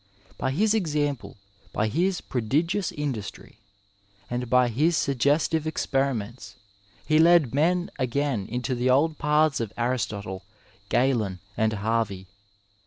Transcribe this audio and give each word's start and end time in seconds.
By 0.35 0.49
his 0.49 0.73
example, 0.73 1.37
by 1.73 1.87
liis 1.87 2.23
prodigious 2.27 2.91
industry, 2.91 3.59
and 4.31 4.49
by 4.49 4.69
his 4.69 4.97
suggestive 4.97 5.67
experiments 5.67 6.55
he 7.05 7.19
led 7.19 7.53
men 7.53 7.91
again 7.99 8.47
into 8.47 8.73
the 8.73 8.89
old 8.89 9.19
paths 9.19 9.59
of 9.59 9.71
Aristotie, 9.77 10.43
Galen 10.89 11.39
and 11.55 11.73
Harvey. 11.73 12.25